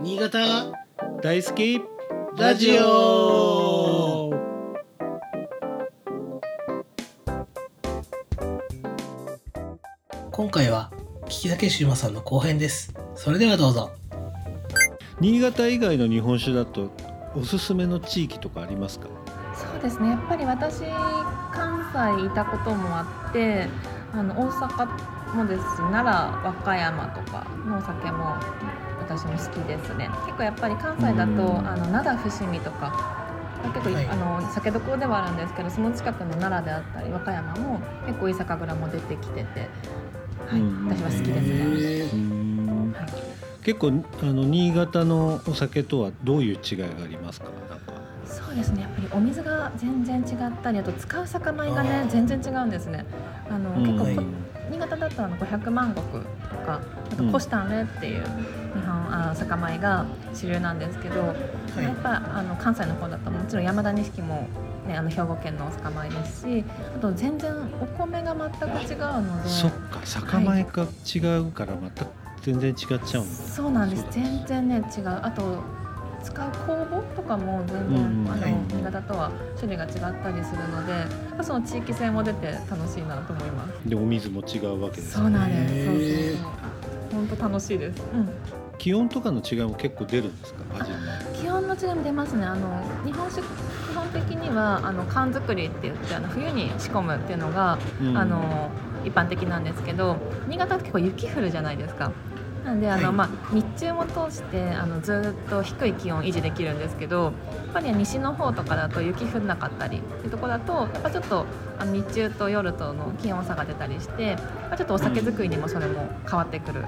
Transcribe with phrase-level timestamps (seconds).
[0.00, 0.72] 新潟
[1.22, 1.80] 大好き
[2.36, 4.32] ラジオ。
[10.30, 10.90] 今回は
[11.26, 12.94] 聞き酒シウマさんの後編です。
[13.14, 13.92] それではどうぞ。
[15.20, 16.90] 新潟以外の日本酒だと
[17.36, 19.08] おすすめの地域とかありますか？
[19.54, 20.10] そうですね。
[20.10, 20.80] やっぱり私
[21.52, 23.68] 関西いたこともあって
[24.12, 26.10] あの大阪もですし奈良
[26.44, 28.36] 和歌山とかのお酒も
[29.06, 30.08] 私も好きですね。
[30.26, 31.66] 結構やっぱり関西だとうん。
[31.68, 32.92] あの灘伏見とか
[33.74, 34.06] 結構、はい。
[34.08, 39.68] あの酒どころではあるんですけどその近くの奈良であったり和歌山も結構いい酒蔵も出てきてて、
[40.46, 42.16] はいうん私は好きです。
[42.16, 42.92] ね。
[42.92, 43.64] はい。
[43.64, 47.46] 結構あの新潟のお酒とはどういう違いがありますか？
[47.70, 47.94] なんか。
[48.26, 48.82] そうですね。
[48.82, 53.06] やっぱりお水が全然違ったりあと使う酒米がね全然違うんですね。
[53.50, 54.26] あの、結構こ
[54.70, 56.02] 新潟だとあの500万石。
[56.02, 56.20] と
[56.64, 56.80] か
[57.12, 57.32] あとうん。
[57.32, 61.34] コシタンレっていう日本あ酒米が主流なんですけど、は
[61.78, 61.84] い。
[61.84, 64.48] やっぱあの関西の方だともちろん山田錦も、
[64.86, 66.64] ね、あの兵庫県のお酒米ですし
[66.96, 72.06] あと全然お米が全く違うのでそっか酒米が違うからまた
[72.42, 73.34] 全然違っちゃうんだ。
[73.34, 74.06] そうなんです。
[74.10, 75.08] 全然ね違う。
[75.22, 75.62] あと
[76.24, 79.90] 使う酵母とかも全然、うんあのはい新潟とは種類が違っ
[80.22, 83.88] たりするのでその地域性も出て楽しいなと思います。
[83.88, 85.86] でお水も違うわけですそうなんです。
[85.86, 86.52] そうそう
[87.12, 88.28] 本当楽しいです、うん。
[88.78, 90.64] 気温とかの違いも結構出るんですか？
[90.80, 90.96] 味に
[91.40, 92.44] 気温の違いも出ますね。
[92.44, 98.16] あの日本酒基本的にはあの缶作りって言ってあの冬に仕込むっていうのが、うん。
[98.16, 98.70] あの
[99.04, 100.16] 一般的なんですけど
[100.48, 102.10] 新潟って結構雪降るじゃないですか
[102.64, 107.32] なんであの、はいまあ、日中も通してあのずっと低い気温維持できるんですけどやっ
[107.74, 111.44] ぱり西の方とかだと雪降んなかったりっていうところだとやっぱちょっと
[111.78, 116.82] あの日中と夜との気温差が出たりして、まあ、ちょっとお酒作りにもそれも変わってくる。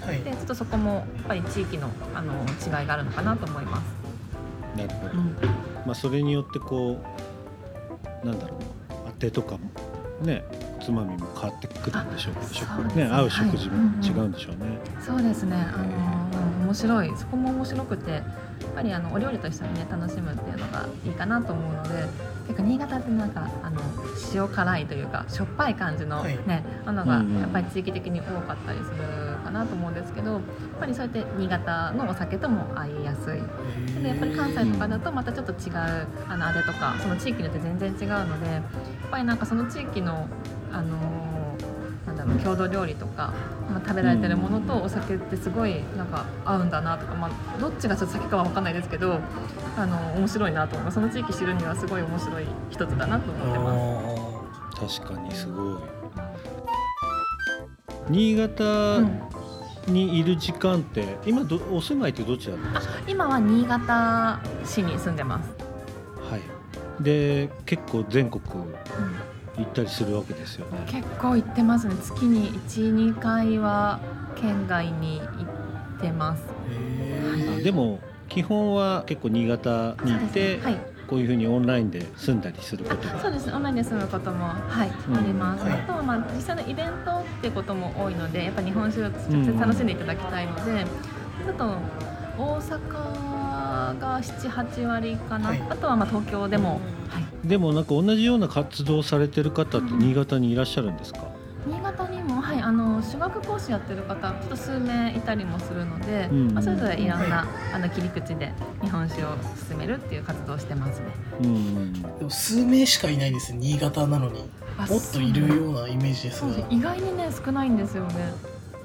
[0.00, 0.20] はい。
[0.22, 3.84] でちょっとそこもやっぱり地域のあの違いがあるのかなと思います。
[4.76, 5.36] なるほど、うん。
[5.86, 7.02] まあ、それによってこ
[8.22, 8.58] うなんだろう
[9.06, 9.70] 当てとかも
[10.20, 13.04] ねおつまみも変わってくるんでしょうあ食そうですね。
[13.04, 15.84] ね合う食事もはい違うんでしょうね、そうですね、あの
[16.60, 17.12] うん面白い。
[17.16, 18.22] そこも面白くてやっ
[18.72, 22.04] ぱりあのお料理と一緒にね楽しむっていうのがいいかなと思うので
[22.46, 23.80] 結構新潟ってなんかあの
[24.32, 26.38] 塩辛いというかしょっぱい感じのはい。
[26.46, 28.96] ね、ものがやっぱり地域的に多かったりする
[29.46, 30.40] かなと思うんですけどやっ
[30.80, 34.02] ぱりそうやって新潟のお酒とも合いやすい。
[34.02, 38.62] でやっぱり関西とかだとまたちょっと違うあのあれとかその地域によって全然違うのでやっ
[39.10, 40.28] ぱりなんかその地域の
[40.72, 40.96] あの
[42.06, 43.32] なんだろう郷土料理とか、
[43.70, 49.18] まあ、食べられてるものとお酒ってすごいなんか合うんだなとか、まあ、どっちがちょっと先かは分かんないですけど
[49.76, 55.00] あの面白いなと思いますその地域知るにはすごい面白い一つだなと思ってます。
[55.00, 55.78] 確かにすごい。
[58.08, 59.20] 新潟うん
[59.86, 62.94] にいる時間って今どお住まいってどちらなんですか？
[63.08, 65.50] 今は新潟市に住んでます。
[66.30, 66.42] はい。
[67.02, 68.74] で結構全国うん
[69.58, 70.84] 行ったりするわけですよね。
[70.86, 71.94] 結構行ってますね。
[72.02, 74.00] 月に12回は
[74.34, 75.26] 県外に行
[75.96, 76.42] ってます。
[77.58, 83.20] あでも基本は結構新潟に行って、はいこういうふうにオンラインで住んだりすることが。
[83.20, 83.50] そうです。
[83.52, 85.16] オンラインで住むことも、はいうん。
[85.16, 85.72] あります、はい。
[85.74, 90.84] あとは、まあ、実際のイベントってことも多いのでやっぱ日本酒を直接楽しんでいただきたいので、
[91.48, 91.64] あと
[92.38, 95.62] 大阪が78割かな、はい。
[95.70, 101.28] あとはまあ東京でも、はい、でもなんか同じような活動をされてる方って新潟にいらっしゃるんですか、
[101.66, 109.28] 新潟にも、はい、あの修学講師やってる方ちょっと数名いたりもするので、うんまあ、それぞれいろんな、はあの切り口で日本酒を
[109.68, 111.06] 進めるっていう活動をしてますね。
[111.40, 114.48] うんでも数名しかいないんです新潟なのに。
[114.78, 116.48] あもっといるようなイメージですが。
[116.48, 116.66] そうです。
[116.70, 118.32] 意外にね少ないんですよね。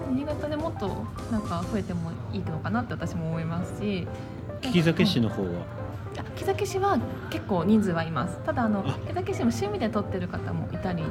[0.10, 0.88] 新潟でもっと
[1.32, 4.08] なんか増えてもいいのかなって私も思いますし。
[4.64, 5.50] 利き酒師の方は、
[6.18, 7.00] あ木崎市は
[7.30, 8.40] 結構人数はいます。
[8.46, 8.94] ただあのあ。
[9.08, 11.04] 木崎市も趣味で取ってる方もいたり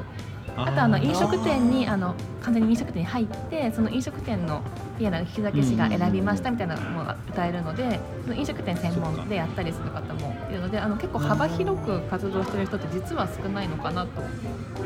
[0.56, 4.62] ああとあの飲食店にあの完全に飲食店に入ってその飲食店の
[4.98, 14.20] いや木崎市が選びましたみたいなのが歌えるのでその飲食店専門でやったりする方もいるのであの結構幅広く活動してる人って実は少ないのかなと。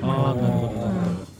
[0.02, 0.72] ああなるほ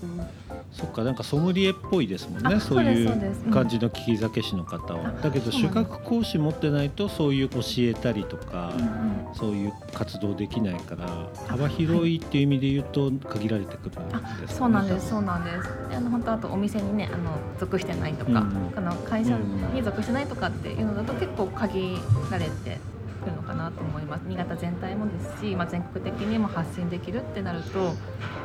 [0.03, 0.27] ど、うん。
[0.73, 3.41] そっかなんかソムリエっぽいですもんねあそういそうですそうです。
[3.43, 3.53] ううん。
[3.53, 5.85] 感じの利き酒師の方は、あだけどそうなんです。
[5.85, 15.89] 資格講師持ってないとそういう教えたりとか、うんうんそういう活動できないから幅広いっていう意味で言うと限られてくるんですよねそうなんです、そうなんです。
[15.91, 21.99] であの本当あとお店にね、あの属してないとか、うんあの会社に属してないとかっていうのだと結構限
[22.31, 22.79] られて
[23.23, 24.23] くるのかなと思います。
[24.27, 27.95] 新潟全体もですし、まあ全国的にも発信できるってなると、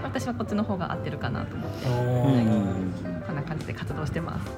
[0.04, 4.52] 私はこっちの方が合ってるかなと思って、こんな感じで活動してます。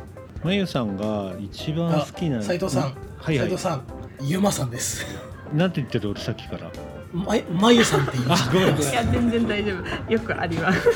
[0.44, 2.94] まゆさんが一番好きな斉藤さん。
[3.18, 3.48] はいはい。
[3.48, 3.84] 斉藤さん。
[4.24, 5.06] ゆまさんです
[5.54, 6.72] なんて言ってる俺さっきから。
[7.14, 9.74] ままゆさんって言いましたいや全然大丈
[10.08, 10.12] 夫。
[10.14, 10.90] よくあります。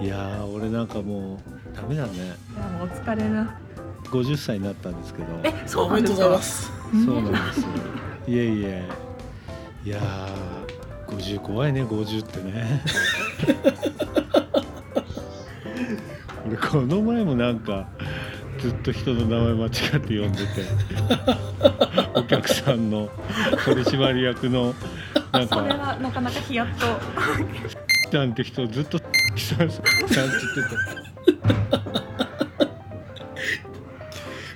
[0.00, 1.38] いやー俺なんかもう
[1.76, 2.12] ダメだね。
[2.14, 2.18] い
[2.58, 3.58] やもうお疲れな。
[4.04, 5.26] 50歳になったんですけど。
[5.44, 6.74] えそうおめでとうなんですか？
[6.92, 7.66] ございますそうなんですよ。
[8.28, 8.88] いえいえ。
[9.84, 12.82] いやー50怖いね50ってね。
[16.46, 17.88] 俺この前もなんか
[18.58, 20.64] ずっと人の名前間違って呼んでて
[22.14, 23.08] お客さんの
[23.64, 24.74] 取締役の
[25.32, 26.74] なんそれかはなかなかヒヤッ
[28.10, 28.18] と。
[28.18, 30.28] なんて人ずっとさんさんって言ってて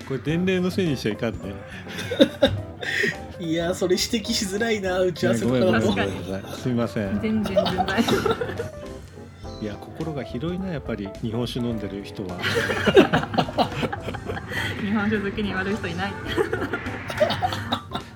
[0.06, 1.54] これ伝令のせいにしちゃいかんね。
[3.38, 7.20] いやそれ指摘しづらいな打ち合わせとかだとすみません。
[7.20, 7.86] 全然全然。
[7.86, 8.36] 大丈夫
[9.62, 11.08] いや心が広いなやっぱり。
[11.22, 12.38] 日本酒飲んでる人は。
[14.80, 16.12] 日本酒好きに悪い人いない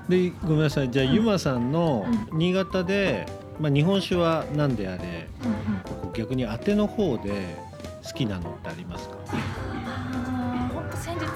[0.08, 0.90] でごめんなさい。
[0.90, 3.26] じゃあゆまさんの新潟で、
[3.60, 6.12] まあ、日本酒は何であれうんうん。
[6.12, 7.56] 逆に当ての方で
[8.04, 9.16] 好きなのってありますか？
[9.26, 11.26] あーほんと先日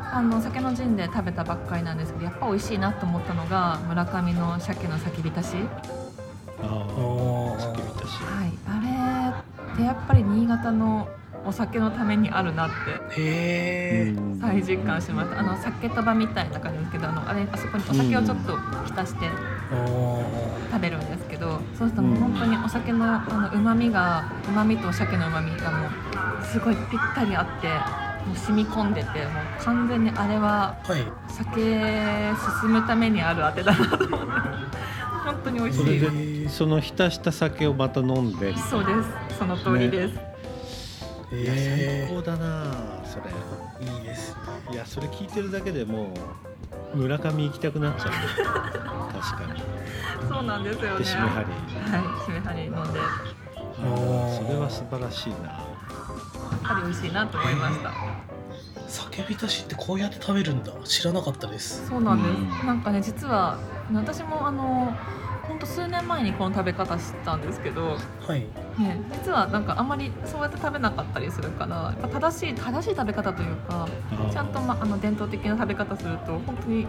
[0.00, 5.56] あの酒の陣で食べたばっかりなんですけどやっぱ美味しいなと思ったのが村上の鮭の先浸し。
[6.62, 8.10] ああ酒びたし。
[8.22, 8.52] はい。
[8.66, 8.80] あ
[9.66, 11.08] れってやっぱり新潟の
[11.44, 12.70] お酒のためにあるなっ
[13.14, 15.40] て再実感しました。
[15.40, 18.56] あの酒とばみたいな感じですけどあのあれあそこにお酒をちょっと
[18.86, 19.26] 浸して
[19.72, 20.22] お
[20.70, 23.18] 食べるんですけどそうするともう本当にお酒のあ
[23.52, 27.68] の旨味が旨味と鮭の旨味がもうすごいぴったりあって
[28.26, 31.04] もう染み込んでてもう完全にあれははい。
[31.28, 31.60] 酒
[32.62, 34.26] 進むためにあるあてだなと思って。
[35.24, 35.84] 本当に美味しい。
[35.84, 38.56] でへーその浸した酒をまた飲んで。
[38.56, 39.38] そうです。
[39.38, 40.18] その通りです、
[41.32, 43.24] いや最へ高だなそれ
[43.80, 44.36] えいいです
[44.72, 46.12] いやそれ聞いてるだけでも
[46.94, 48.10] う村上行きたくなっちゃう。
[48.10, 48.16] ね
[49.20, 49.62] 確かに。
[50.28, 50.98] そうなんですよね。
[50.98, 51.50] で締め張り。
[51.90, 53.00] はい締め張り飲んで。
[53.80, 55.70] それは素晴らしいな。
[56.62, 57.92] ぱり美味しいなと思いました。
[58.88, 60.72] 酒浸しってこうやって食べるんだ。
[60.84, 61.86] 知らなかったです。
[61.88, 62.66] そうなんです、うん。
[62.66, 63.58] なんかね実は
[63.92, 64.92] 私もあの
[65.50, 68.40] 本当数年前にこの食べ方知ったんですけど、はい。
[68.78, 73.88] ね、実はなんかあんまりそうやって食べなかったりするからやっぱ正しい正しい食べ方というか
[74.32, 76.86] ちゃんと、ま、あの伝統的な食べ方すると本当に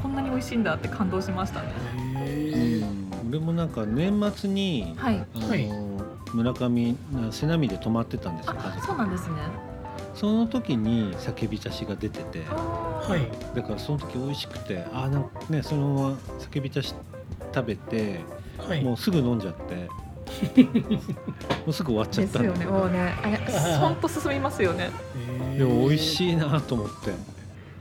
[0.00, 1.72] こんなに美味しいんだって感動しましたね。
[2.18, 5.26] へえうん俺もなんか年末に、はい。
[5.34, 5.68] あのはい。
[6.32, 8.54] 村上な瀬波で泊まってたんですよ
[8.84, 9.36] そうなんですね。
[10.14, 13.28] その時に酒浸しが出ててははい。
[13.54, 16.94] だからその時美味しくてあーなんかねそのまま酒浸し
[17.56, 18.20] 食べて
[18.58, 18.84] はい。
[18.84, 19.88] もうすぐ飲んじゃって。
[21.64, 22.78] もうすぐ終わっちゃですよったんだけどね。
[22.78, 23.36] もうねあれ
[23.78, 24.90] 本当進みますよね。
[25.56, 27.12] でも美味いしいなと思って。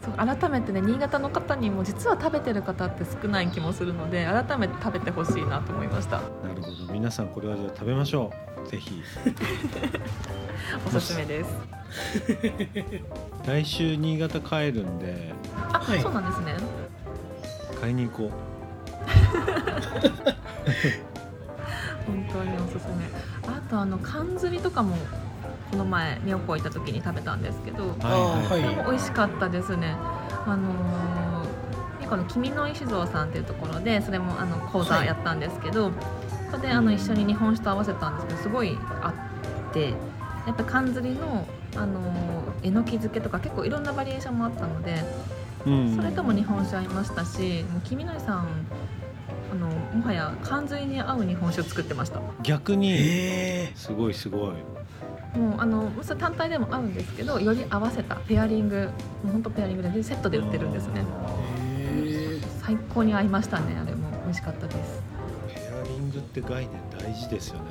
[0.04, 6.18] そう改めてね新潟の方にも実は食べてる方って少ない気もするので改めて食べてほしいなと思いました。
[6.18, 6.94] なるほど。
[6.94, 8.31] 皆さんこれはじゃあ食べましょ
[8.66, 8.69] う。
[8.69, 9.01] ぜひ。
[10.86, 11.50] おすすめです。
[13.45, 15.33] 来週新潟帰るんで。
[15.74, 16.00] あ、はい。
[16.00, 16.56] そうなんですね。
[17.81, 18.31] 買いに行こ
[22.06, 23.06] 本当におすすめ。
[23.48, 24.96] あとあの缶ずりとかも
[25.72, 28.75] この前妙高行った時に食べたんですけどうあーこれはい。
[28.75, 29.96] も美味しかったですね。
[30.46, 30.75] あのー
[32.08, 35.89] この君の石蔵さんっていうところでそれもあの講座やったんですけど、
[36.51, 39.12] それであの一緒に日本酒と合わせたんですけどすごいあ
[39.72, 39.89] って
[40.46, 42.03] やっぱ缶ずりのあのー
[42.62, 45.03] えのき漬けとか結構いろんなバリエーションもあったので
[45.65, 45.96] うん。
[45.96, 48.46] それとも日本酒合いましたしもう君の石さん
[49.96, 52.20] もはや缶ずりに合う日本酒を作ってました。
[52.44, 52.98] 逆に？
[53.75, 54.52] すごいすごい。
[55.40, 58.90] もうあのそれ単体でも合うんですけどより合わせたペアリング
[59.24, 61.04] もう本当ペアリングでセットで売ってるんですね。
[62.62, 64.10] 最高に合いましたねあれも。
[64.24, 65.02] 美味しかったです。
[65.48, 67.66] ペアリングって概念大事ですよね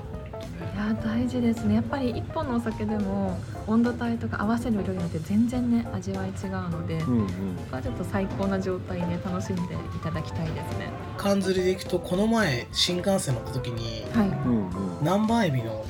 [0.76, 1.74] 本当いねや大事ですね。
[1.74, 7.26] やっぱり一本のお酒でも温度帯とか合わせる量によって全然ね味わい違うので、こうんうん。
[7.70, 9.66] こはちょっと最高な状態で楽しんでい
[10.02, 10.90] ただきたいですね。
[11.16, 14.28] 缶釣りで行くとこの前新幹線乗った時にはい。
[14.28, 14.98] うんうん。
[15.00, 15.84] 南蛮エビの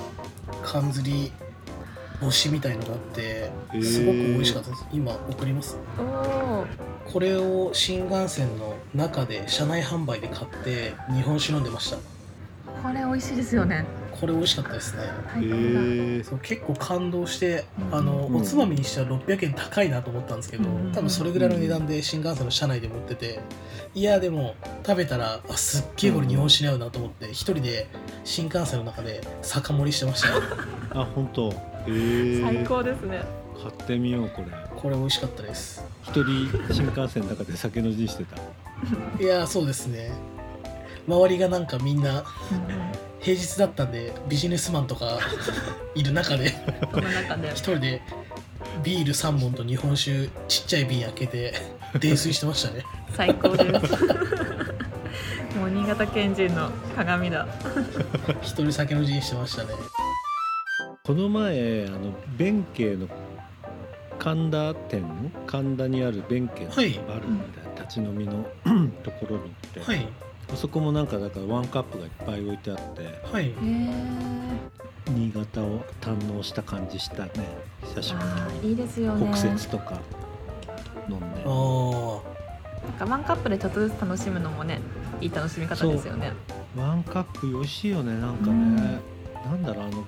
[0.63, 1.33] 缶釣り
[2.21, 3.83] 干しみたいのがあってー。
[3.83, 4.87] すごく美味しかったです。
[4.93, 5.77] 今送ります？
[5.99, 6.67] おお
[7.11, 11.97] これを新幹線の中で車内販売で買って日本酒飲んでました。
[12.83, 13.85] これ美味しいですよね
[14.25, 15.03] これ美味しかったですね。
[15.43, 17.95] えそう結構感動してうん。
[17.95, 18.37] あの、うん。
[18.37, 20.93] おつまみにしては600円高いなと思ったんですけど、うん。
[20.93, 23.41] 多分それぐらいの値段で新幹線の車内でも売ってて
[23.95, 24.55] いやでも
[24.87, 27.87] 食べたらあすっげえこれ日本酒に合うなと思って一人で
[28.25, 30.29] 新幹線の中で酒盛りしてました。
[30.99, 31.51] あ本当。
[31.51, 31.53] へ
[31.89, 33.21] え最高ですね。
[33.63, 34.47] 買ってみようこれ。
[34.75, 35.85] これ美味しかったです。
[36.03, 36.25] 一人
[36.73, 38.37] 新幹線の中で酒飲みしてた。
[39.23, 40.13] いやーそうですね。
[41.07, 42.25] 周りがなんかみんな
[43.25, 45.19] 平日だったんでビジネスマンとか
[45.97, 46.51] いる中で
[46.93, 47.49] その中で。
[47.53, 48.03] 一人で
[48.83, 51.55] ビール3本と日本酒ちっちゃい瓶開けて
[51.95, 52.85] 泥酔してましたね。
[53.17, 54.05] 最高です。
[55.57, 57.47] もう新潟県人の鏡だ。
[58.43, 59.71] 一人酒の陣してましたね。
[61.03, 63.09] この前あの弁慶の
[64.19, 65.05] 神田店
[65.47, 68.45] 神田にある弁慶のバルはいみたいな立ち飲みの
[69.05, 70.07] ところに行って、はい
[70.53, 73.53] あそこもなんかだからワンカップがいっぱい置いてあってはい。
[75.11, 77.31] 新潟を堪能した感じしたね
[77.83, 79.27] 久しぶあーいいですよりね。
[79.29, 80.01] に北節とか
[81.09, 81.27] 飲んで。
[81.45, 82.21] あー。
[82.85, 84.81] なんかワンカップでちょっとずつ楽しむのもね
[85.21, 86.33] いい楽しみ方ですよね。
[86.77, 89.01] ワンカップ美味しいよねなんかね、
[89.45, 90.07] なんだろうあの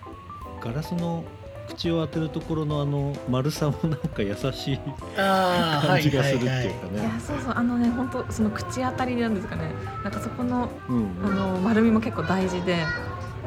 [0.60, 1.24] ガラスの
[1.68, 4.78] 口を当てるところのあの丸さもなんか優しい
[5.16, 9.72] 感じがするっていうかいねやそうそうあのね本当その口当たりなんですかね。
[10.02, 12.86] なんかそこのうんあの丸みも結構大事でや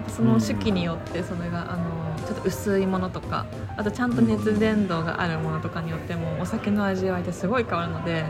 [0.02, 1.84] っぱその手記によってそれがあの
[2.26, 3.46] ちょっと薄いものとか
[3.76, 8.24] あとちゃんと熱伝導があるものとかによってもお酒の味わいってすごい変わるので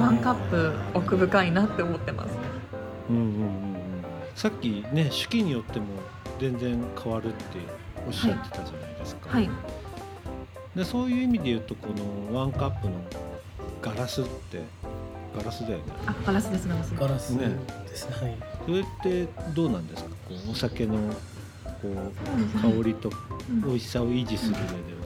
[0.00, 2.30] ワンカップ奥深いなって思ってます。
[3.10, 3.76] うんうんうんうん。
[4.34, 5.86] さっきね手記によっても
[6.38, 7.58] 全然変わるって
[8.08, 9.48] おっしゃってたじゃないですか、はい。
[10.74, 11.88] でそういう意味で言うとこ
[12.32, 12.94] のワンカップの
[13.80, 14.62] ガラスって
[15.36, 15.84] ガラスだよね。
[16.06, 16.94] あガラスですガラス。
[16.98, 17.30] ガラス。
[17.30, 17.50] ね。
[17.86, 18.16] ですね。
[18.16, 18.36] はい。
[18.66, 20.10] それってどうなんですか？
[20.10, 20.16] こ
[20.48, 22.12] うお酒のこう
[22.60, 23.10] 香りと
[23.50, 23.60] うん。
[23.62, 24.98] 美味しさを維持する上で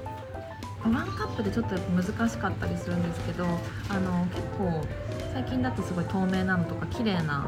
[0.84, 4.84] ワンカップでちょっと難しかったりするんですけどあの結構
[5.32, 7.46] 最近だとすごい透明なのとか綺麗な、ね、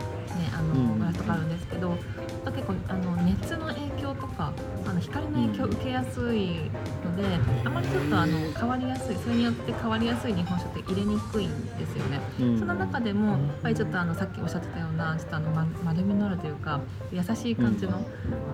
[0.55, 0.99] あうん。
[1.01, 1.97] のガラスとかあるんですけど、
[2.45, 4.52] 結構あの熱の影響とか
[4.87, 6.71] あの光の影響を受けやすい
[7.04, 7.25] ので、
[7.64, 12.18] あまりちょっとあの変わりやすいそれによって変わりやすい日本酒って入れにくいんですよね。
[12.18, 12.59] は、うん。
[12.59, 16.80] その中でもやっぱりちょっとあのさっきおっしゃってたようなちょっとあのま丸みのあるというか
[17.12, 18.00] 優しい感じの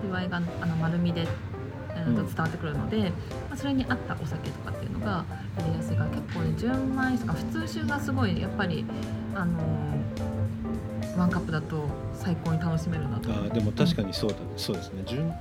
[0.03, 2.15] 味わいがあの丸みで、うん。
[2.15, 3.11] 伝わってくるので、
[3.49, 5.25] まあ、それに合ったお酒とかっていうのが
[5.57, 8.85] やりやすいから結構ね純米とか普通酒がすごいやっぱり
[9.35, 10.41] あのー
[11.17, 11.87] ワンカップだと
[12.23, 13.29] 最高に楽しめるなと。
[13.31, 15.03] あーでも確かにそうだ、そうですね。
[15.05, 15.33] 純あ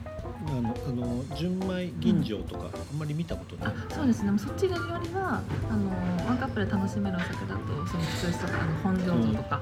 [0.52, 4.32] のあの純米吟醸とかあんまり見たことない、あそうですね。
[4.38, 4.74] そっちより
[5.14, 9.60] はあのーワンカップで楽しめるお酒だとその普通酒とかあの本醸造とか、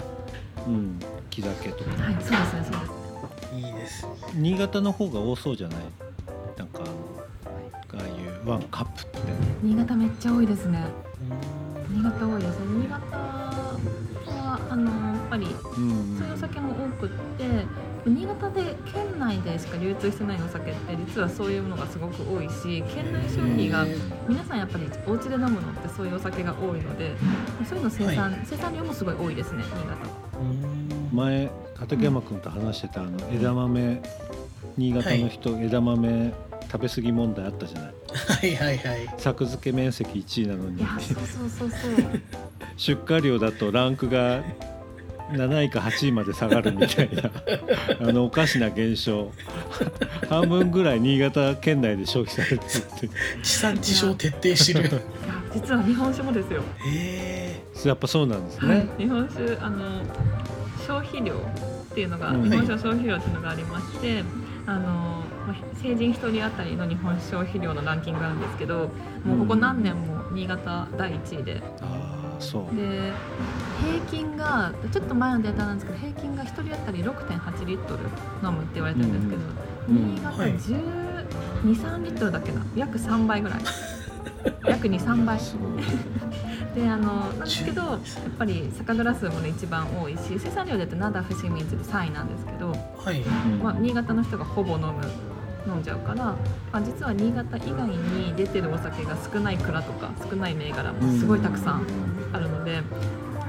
[0.67, 1.01] うん。
[1.31, 2.03] 木酒とか。
[2.03, 2.37] はいそうですね。
[2.37, 3.59] そうですね。
[3.59, 4.13] いいですね。
[4.35, 5.79] 新潟の方が多そうじゃない？
[6.57, 8.11] なんかあのああい
[8.47, 9.19] うワンカップって。
[9.63, 10.85] 新潟めっちゃ多いですね。
[11.91, 12.59] う新潟多いです。
[12.61, 17.45] ね新潟はあのぱりうんそういうお酒も多くって
[18.07, 23.85] 新潟で県内でしか流通してないお酒って実はそういうものがすごく多いし県内消費が
[24.29, 27.15] 皆さんやっぱりお家で飲むのってそういうお酒が多いので
[27.69, 30.29] そういうの生産、生産量もすごい多いですね新潟。
[31.13, 34.03] 前畠山君と話してたあの枝豆
[34.77, 36.33] 新潟の人、枝豆
[36.71, 37.95] 食べ過ぎ問題あったじゃない。
[38.13, 39.15] はいはいはい。
[39.19, 40.79] 作付け面積1位なのに。
[40.79, 42.21] いやそうそうそうそう。
[42.77, 44.43] 出荷量だとランクが
[45.31, 47.31] 7位か8位まで下がるみたいな。
[48.09, 49.31] あのおかしな現象。
[50.29, 53.09] 半分ぐらい新潟県内で消費されてるって。
[53.43, 54.89] 地産地消徹底してる。
[54.89, 54.99] い や
[55.55, 56.63] 実は日本酒もですよ。
[56.87, 58.79] へやっぱそうなんですはい。
[58.79, 60.03] ね。、日本酒あの
[60.87, 62.45] 消費量っていうのが、うん。
[62.45, 64.25] 日本酒の消費量っていうのがありまして、
[64.67, 64.81] あの
[65.47, 68.91] まあ成人一人当たりの日本酒消費量のランキングがあるんですけど
[69.25, 71.63] もうここ何年も新潟第1位で。
[71.81, 71.98] ああ
[72.39, 72.77] そう。
[72.77, 73.13] で
[73.81, 78.01] 平均がちょっと前のデータなんですけど平均が1人当たり6.8リットル
[78.43, 80.53] 飲むって言われてるんですけど、うん新潟はい。
[80.53, 82.63] 123リットルだけな？
[82.77, 83.59] 約3倍ぐらい。
[84.69, 85.39] 約23倍。
[86.75, 87.99] であのなんですけどやっ
[88.39, 93.23] ぱり酒蔵数もね一番多いし生産量で言うと灘伏見水で3位なんですけど、はい。
[93.23, 94.93] うんまあ、新潟の人がほぼ飲む
[95.67, 96.35] 飲んじゃうから、
[96.73, 101.87] あ、実は新潟以外に出てるお酒が少ない蔵とか少ない銘柄もすごいたくさん
[102.33, 102.83] あるので、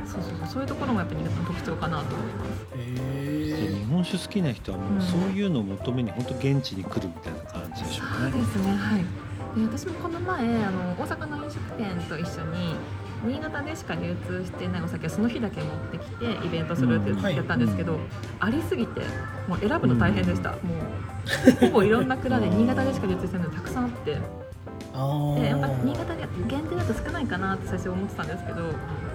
[0.06, 2.50] そうそうそうそういうところもやっぱり新潟の特徴かなと思います。
[2.76, 8.32] へ日本酒好きな人はもうそういうのを求めに本当現地に来るみたいな感じでしょうね。
[8.32, 9.06] そうですねはい。
[9.56, 12.76] で私もこの前あの大阪の飲食店と一緒に
[13.24, 18.00] 新潟でしか流通していないお酒をその日だけ持ってきてイベントするってうんはいやったんですけど、
[18.40, 19.02] ありすぎて
[19.48, 20.60] もう選ぶの大変でした、もう
[21.60, 24.18] ほぼいろんな蔵で新潟でしか流通してないのたくさんあって。
[24.92, 28.62] あでやっぱあ新潟で限定だと少ないかなって最初思ってたんですけど、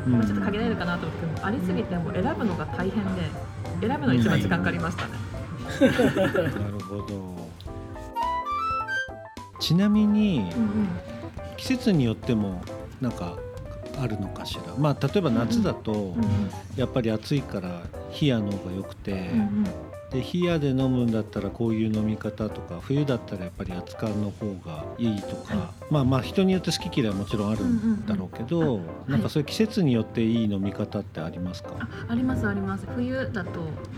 [0.07, 3.23] うんまあ、ちょっと限られるかなと思ってもありすぎてもう選ぶのが大変で
[3.81, 5.11] 選ぶのに一番時間かかりましたね、
[5.81, 7.49] なるほど。
[9.61, 10.89] ちなみにうんうん。
[11.57, 12.63] 季季節によっても
[13.01, 13.39] なんか
[13.99, 14.75] あるのかしら。
[14.79, 16.51] まあ例えば夏だとうん。
[16.77, 17.83] やっぱり暑いから
[18.21, 19.65] 冷やの方が良くて、うんうん。
[20.15, 28.81] で冷やで飲むんだったらこういう飲み方とか冬だったらやっぱり熱燗の方がいいとか、はまあまあ人によって好き嫌いはもちろんあるんだろうけど、うんうんうん。
[29.09, 32.87] あなんかそういう季節によっていい飲み方ってありますか、あありますあります。
[32.95, 33.45] 冬だとやっ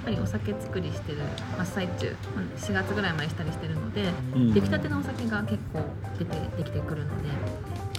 [0.04, 1.18] ぱりお酒作りしてる
[1.58, 5.80] 真っ最中まあ4月ぐらいまでしたりしてるのでうん出来たてのお酒が結構
[6.18, 7.28] 出てできてくるので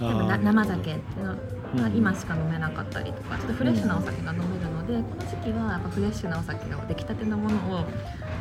[0.00, 1.36] 生酒っていうの
[1.76, 1.96] がうん。
[1.96, 7.84] 今しか飲めなかったりとかちょっとフレッシュなお酒が飲めるのでこの時期はやっぱフレッシュなお酒が出来たてのものを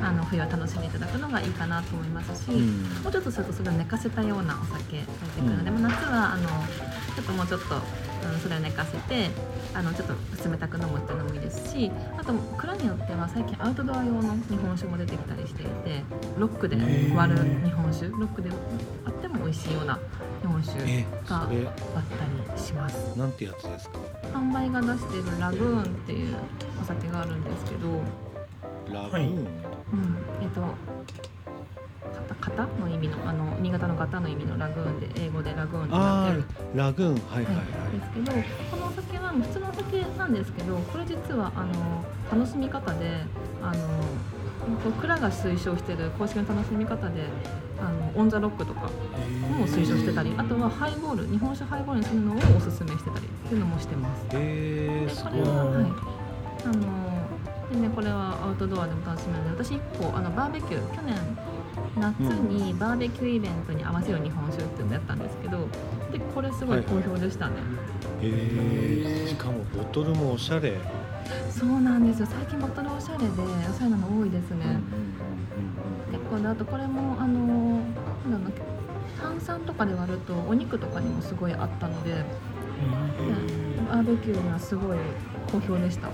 [0.01, 2.83] あの冬は楽しんでいただくのがいいかなと思いますし、うん。
[3.03, 5.81] もうちょっとするとそれを寝かせたようなお酒が出てくるので、うん。
[5.81, 6.47] まあ夏はあの
[7.15, 9.29] ちょっともうちょっと、うん、それを寝かせて
[9.77, 16.01] あのちょっと冷たく飲むっていうのもいいですしあと蔵によっては最近アウトドア用の日本酒も出てきたりしていて
[16.35, 16.77] ロックで
[17.15, 18.49] 割る日本酒ロックで
[19.05, 19.99] あっても美味しいような
[20.41, 21.73] 日本酒えがそれ割っ
[22.49, 23.17] たりします。
[23.19, 23.99] なんてやつですか？
[24.33, 26.35] 販売が出しているラグーンっていう
[26.81, 28.01] お酒があるんですけど、
[28.91, 29.23] ラグーン、はい。
[29.25, 29.45] うん、
[30.41, 30.61] えっと
[32.39, 36.43] 型型の意味のあの新潟の型の意味のラグーンで英語でラグーンってなってある。
[36.73, 37.13] あラグーン。
[37.13, 37.55] はいはい。
[37.55, 37.65] はい、
[37.99, 38.31] ですけど
[39.37, 43.23] このお酒は普通のお酒なんですけどこれ実はあの楽しみ方で
[43.61, 47.23] あの蔵が推奨している公式の楽しみ方で
[47.79, 54.25] あのオン・ザ・ロックとかも推奨してたりあとはハイボール日本酒ハイボールにするのをおすすめしてたりっていうのもしてます。
[54.31, 55.91] えー、ですこれは、うんはい、
[56.65, 57.16] あの
[57.71, 61.15] でねこれはアウトドアでも楽しめるので私1個あのバーベキュー去年
[61.99, 65.57] 夏にバーベキューイベントに合わせる日本酒っていうのをやったんですけど
[66.11, 67.55] でこれすごい好評でしたね、
[68.21, 70.73] えー、しかもボトルもおしゃれ、
[71.49, 72.27] そうなんですよ。
[72.27, 74.79] 最近ボトルおしゃれでおしゃれなの多いですね、
[76.11, 77.79] 結構であとこれもあの
[78.29, 82.23] なんだろうな炭酸とかで割るとお肉とかにもすごいあったので
[83.89, 84.97] バーベキューにはすごい
[85.51, 86.09] 好評でした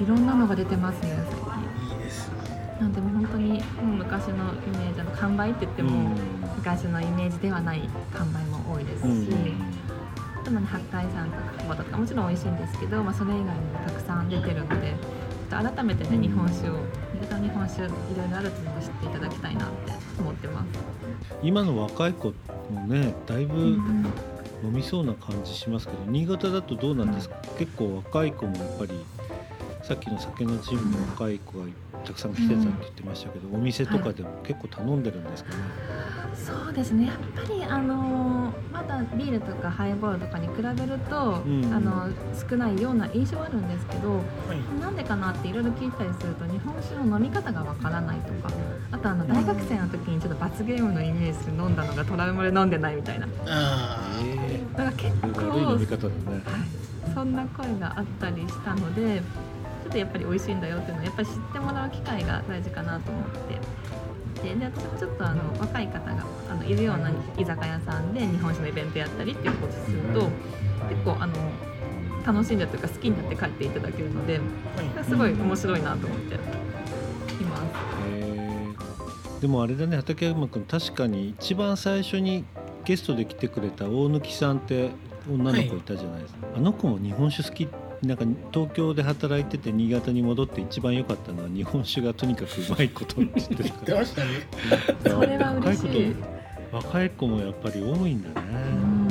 [0.00, 1.10] いろんなのが出てますね。
[1.90, 2.78] いいですね。
[2.80, 4.36] なんでもう本当にもう昔のイ
[4.78, 5.88] メージあの完売って言ってうん。
[5.88, 6.10] も、
[6.56, 9.62] 昔のイメージではない完売も多いですし、うん。
[10.40, 14.94] あとまあ八海山とか久保田とかもちろん美味しいんですけど、まあ、それ以外にもたくさん出てるので
[15.50, 16.74] ちょっと改めてね日本酒を
[17.14, 17.92] 新潟の日本酒いろ
[18.26, 20.66] いろあるっていうのを知っていただきたいなって思ってます。
[21.42, 22.34] 今の若い子
[22.70, 24.06] もねだいぶうん
[24.62, 28.92] 飲みそうな感じしますけど新潟だとどうなんですか、結構若い子もやっぱり
[29.86, 31.66] さっきの酒のチームの若い子が
[32.06, 35.56] たくさん来てたって言ってましたけど、お店とかでも結構頼んでるんですかね、
[36.34, 37.06] そうですね。
[37.06, 41.64] やっぱりあのまだビールとかハイボールとかに比べると、うん。
[41.72, 42.08] あの
[42.48, 44.20] 少ないような印象はあるんですけどは
[44.54, 44.80] い。
[44.80, 48.50] なんでかなっていろいろ聞いたりすると日本酒の飲み方がわからないとか
[48.90, 53.28] あとあの大学生の時にちょっと罰ゲームのイメージで飲んだのがトラウマで飲んでないみたいな。
[53.46, 56.14] あえだから結え構悪い飲み方だね。
[56.26, 63.84] はい、そんな声があったりしたのでちょっとやっぱり美味しいんだよっていうのをやっぱり知ってもらう機会が大事かなと思って。
[64.42, 70.28] でで私もちょっとあの若い方があのいるような居酒屋さんで日本酒のイベントやったりっていうことをすると
[70.90, 71.32] 結構あの
[72.26, 74.40] 楽しんだというか好きになって帰っていただけるので
[75.02, 76.38] すごい面白いなと思ってい
[77.46, 79.40] ます。
[79.40, 82.44] でもあれだね畠山君確かに一番最初に
[82.84, 84.90] ゲストで来てくれた大貫さんって
[85.30, 87.68] 女の子いたじゃないですか、あの子も日本酒好き
[88.02, 94.04] なんか東京で働いてて新潟に戻って一番良かったのは日本酒がとにかくうまいことって言ってたね
[95.02, 96.16] た それは嬉しい。
[96.72, 98.46] 若い子若い子もやっぱり多いんだね、
[98.78, 99.04] うん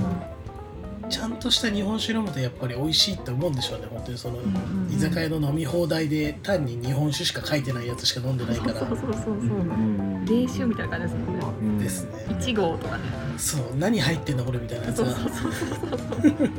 [1.09, 8.73] ちゃんとした日本酒飲むとやっぱり美味しいって思うんでしょうね本当にその、うん居酒屋の飲み放題で単に日本酒しか書いてないやつしか飲んでないから。
[8.79, 9.37] そうそうそうそうう。
[9.37, 9.43] んう
[10.21, 10.25] ん。
[10.25, 11.45] 冷酒みたいな感じですもんね。
[11.45, 12.11] うんですね。
[12.29, 13.03] 1号とかね。
[13.37, 13.61] そう。
[13.77, 15.89] 何入ってんだこれみたいなやつがそうそうそうそう
[16.29, 16.49] そう。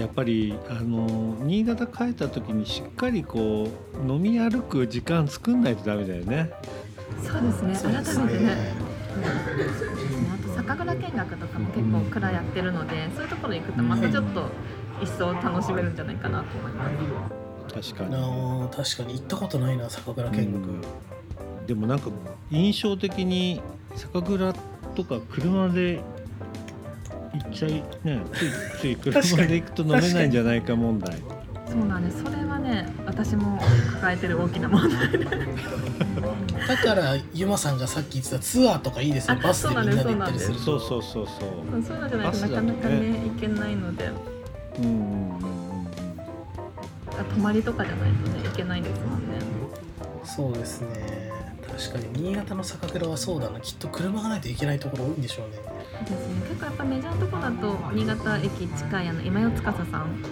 [0.00, 6.50] やっぱりあの新潟帰った時にしっかりこう飲み歩く時間作んないとダメだよね。
[7.22, 7.74] そうですね。
[7.74, 8.44] そうです改めてね。
[8.46, 8.74] ね
[10.32, 14.48] あと酒蔵見学とかも結構蔵やってるので、そういうところ行くとまたちょっと
[15.02, 16.88] 一層楽しめるんじゃないかなと思いま
[17.68, 17.92] す。
[17.92, 18.16] 確かに。
[18.16, 20.82] あー確かに行ったことないな酒蔵見学、うん
[21.66, 22.10] でもなんか
[22.50, 23.60] 印象的に
[23.94, 24.52] 酒蔵
[24.96, 26.00] とか車で
[27.32, 27.72] 行っちゃい
[28.04, 31.16] ねついつい車で行くと飲めないんじゃないか問題。
[31.68, 32.24] そうなんです。
[32.24, 33.56] それはね、私も
[33.94, 35.10] 抱えてる大きな問題。
[35.12, 35.18] で。
[36.66, 40.52] だからゆまさんがさっき言ってたツアーとかいいですねあバスでみんなで行ったりす。
[40.52, 41.82] るそうとそうそうそう。
[41.82, 42.24] そういうのじゃないとな。
[42.24, 44.10] バスだとねかなかね行けないので、
[44.78, 45.00] うんうんうん
[45.34, 45.86] うん。
[47.34, 49.38] 泊まりとかじゃないとね行けないですもんね。
[50.24, 51.30] そうですね。
[51.68, 53.60] 確確かに新潟の酒蔵はそうだな。
[53.60, 60.22] きっと車がないといけないところ多いんでしょうねですね結構やっぱメジャーなとこだと新潟駅近いあの今代司さん。
[60.22, 60.28] と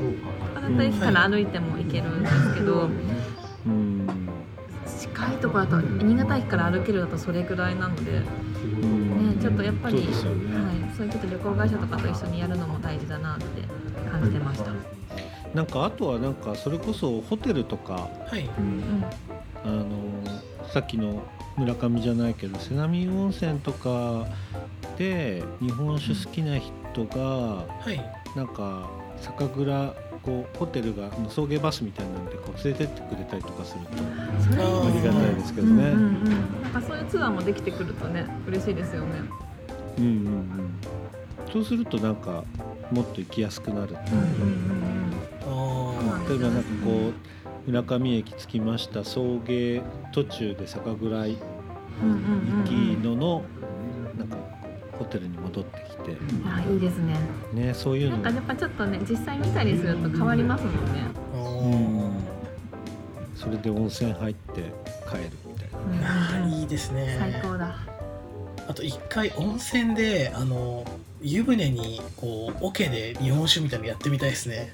[0.54, 0.60] か。
[0.60, 2.88] だと駅から歩いても行けるんですけど、
[3.66, 4.06] うん。
[4.98, 8.24] 近いところだと新潟駅から歩けるだとそれぐらいなので、ね、
[9.40, 10.56] ちょっとやっぱりそうね。
[10.56, 13.44] はい、そういうちょっと旅行会社とかと一緒にやるのも大事だなって
[14.10, 14.72] 感じてました。
[15.54, 18.48] なんかあとはなんかそれこそホテルとかはい。
[18.58, 19.04] うん。
[19.64, 19.86] あの
[20.72, 21.22] さっきの
[21.56, 24.26] 村上じゃないけど瀬波温泉とか
[24.98, 28.18] で日本酒好きな人がはい。
[28.36, 28.88] なんか
[29.20, 35.84] 酒蔵こうホテルがあの送迎バスみたいなんでこう連れてってくれたりとかするとうん、それいいあありがたいですけどね。
[35.84, 39.20] うんうんうん、なんかそういうツアーもできてくるとね嬉しいですよね。
[39.98, 40.70] うんうんうん。
[41.52, 42.44] そうするとなんか
[42.90, 44.16] もっと行きやすくなるっていう。
[44.16, 44.28] うんうん
[44.72, 44.88] うん
[45.50, 49.82] あ例えばなんかこう村上駅着きました送迎
[50.12, 51.38] 途中で酒蔵行
[52.02, 52.64] うんうんうんうん。
[52.64, 52.70] き
[53.02, 53.44] のの
[55.08, 56.16] テルに戻ってきて。
[56.46, 57.16] あいいですね。
[57.52, 58.18] ねそういうの。
[58.18, 61.02] なんかやっぱちょっとね実際見たりすると変わりますもんね。
[61.34, 61.74] うー
[62.06, 62.12] ん。
[63.34, 66.40] それで温泉入って帰るみたいな。
[66.40, 66.52] あうん。
[66.52, 67.16] いいですね。
[67.18, 67.74] 最高だ。
[68.68, 70.84] あと一回温泉であの
[71.22, 74.72] 湯船にこう桶で日本酒みたいなのやってみたいですね。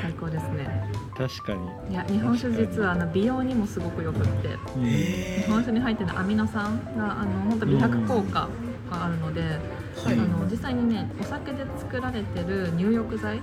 [0.00, 0.66] 最高ですね。
[1.16, 1.92] 確かに。
[1.92, 4.48] いや日本酒実はあの美容にもすごくよくって。
[4.78, 8.48] 日本酒に入ってるアミノ酸があの本当美白効果
[8.90, 9.46] があるので、は
[10.12, 13.40] いあの実際にねお酒で作られてる入浴剤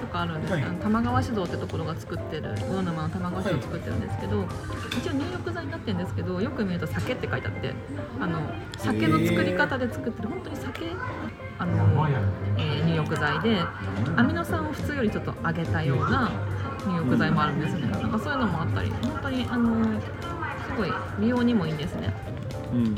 [0.00, 0.62] とかあるんです、はい。
[0.62, 4.44] あの玉川酒造ってところが作ってる魚沼の玉川酒造作ってるんですけど、
[4.98, 7.72] 一応入浴剤になってるんですけどよく見ると酒って書いてあって
[8.20, 8.40] あの
[8.78, 10.80] 酒の作り方で作ってる本当に酒
[11.58, 12.08] あの、
[12.58, 13.60] えー入浴剤で
[14.16, 16.30] アミノ酸を普通よりちょっと上げたような
[16.86, 17.88] 入浴剤もあるんですね。
[17.88, 20.06] なんかそういうのもあったり本当にあのす
[20.76, 22.12] ごい美容にもいいんですね。
[22.72, 22.96] うんうん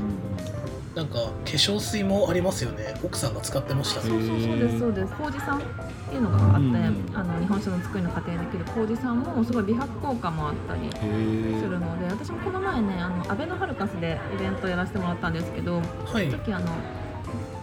[0.98, 2.92] なんか化粧水もありますよね。
[3.04, 4.00] 奥さんが使ってました。
[4.00, 5.14] そうそうそうですそうです。
[5.14, 5.62] 麹酸っ
[6.10, 7.16] ていうのがあって、うん。
[7.16, 15.80] あの日本酒の作りの過程でできる麹酸もすごい美白効果もあったりへすえるので私もこの前ねあのアベノハルカスでイベントやらせてもらったんですけどは
[16.20, 16.26] い。
[16.28, 16.66] その時あの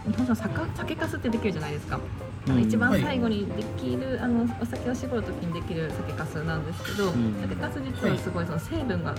[0.08, 2.00] 日本酒の酒酒粕ってできるじゃないですか、あ
[2.48, 2.56] うん。
[2.56, 7.36] の一番最後にできる、あのお酒を絞る時にできる酒粕なんですけど、ん。
[7.42, 9.18] 酒粕実はすごいその成分がいっ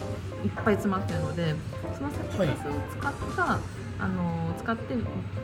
[0.64, 1.54] ぱい詰まってるので
[1.98, 2.56] その酒粕を
[2.98, 3.58] 使った、
[3.98, 5.00] あの使って化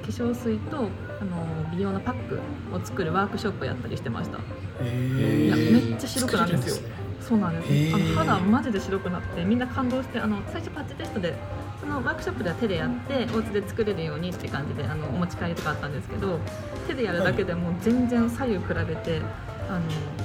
[0.09, 0.89] 粧水と
[1.21, 2.41] あの美容のパック
[2.75, 4.39] を作るワークショップやったりしてました。
[4.83, 6.89] へいやーめっちゃ白くなるんですよ。
[7.21, 7.73] そうなんです。
[7.73, 7.95] へー。
[7.95, 11.35] あの肌マジで白くなってみんな感動してあの最初パッチテストで
[11.81, 16.39] そのワークショップでは手でやってお家で作れるようにって感じであのお持ち帰りとかあったんですけど
[16.87, 19.21] 手でやるだけでもう全然左右比べて
[19.69, 19.83] あの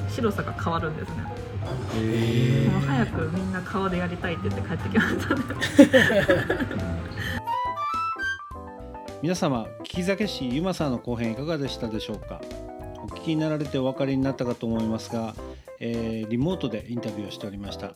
[0.09, 1.23] 白さが変わるんですね。
[2.71, 5.41] もう早くみんな顔でやりたいって言って帰ってきましたね
[9.23, 12.39] 皆様聞き酒師ゆまさんの後編いかがでしたでしょうか？
[12.97, 15.33] お聞きになられてお分かりになったかと思いますが、
[15.79, 17.93] えーリモートでインタビューをしておりました、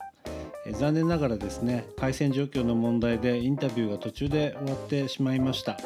[0.66, 5.78] えー残念ながらですね回線状況の問題でインタビューが途中で終わってしまいました。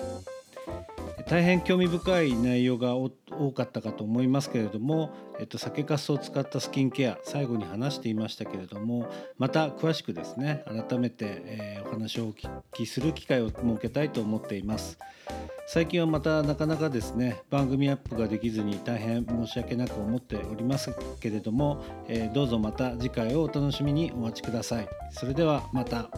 [1.27, 3.09] 大変興味深い内容が多
[3.51, 5.09] かったかと思いますけれども、
[5.39, 9.09] えっと、酒粕を使ったスキンケア最後に話していましたけれども
[9.39, 14.97] また詳しくですね改めて、えーお話をお聞きする機会を設けたいと思っています
[15.67, 26.09] 最近はまたなかなかですね番組アップができずに大変申し訳なく思っておりますけれども、えーどうぞまた次回をお楽しみにお待ちくださいそれではまた。